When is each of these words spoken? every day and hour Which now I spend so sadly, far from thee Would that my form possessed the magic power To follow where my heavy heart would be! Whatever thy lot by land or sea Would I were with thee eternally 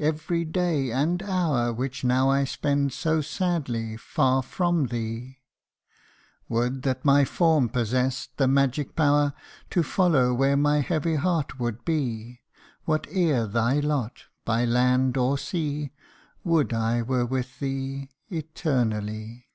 every 0.00 0.44
day 0.44 0.90
and 0.90 1.22
hour 1.22 1.72
Which 1.72 2.02
now 2.02 2.28
I 2.28 2.42
spend 2.42 2.92
so 2.92 3.20
sadly, 3.20 3.96
far 3.96 4.42
from 4.42 4.86
thee 4.88 5.38
Would 6.48 6.82
that 6.82 7.04
my 7.04 7.24
form 7.24 7.68
possessed 7.68 8.36
the 8.36 8.48
magic 8.48 8.96
power 8.96 9.34
To 9.70 9.84
follow 9.84 10.34
where 10.34 10.56
my 10.56 10.80
heavy 10.80 11.14
heart 11.14 11.60
would 11.60 11.84
be! 11.84 12.40
Whatever 12.86 13.46
thy 13.46 13.78
lot 13.78 14.24
by 14.44 14.64
land 14.64 15.16
or 15.16 15.38
sea 15.38 15.92
Would 16.42 16.72
I 16.72 17.00
were 17.00 17.24
with 17.24 17.60
thee 17.60 18.08
eternally 18.30 19.46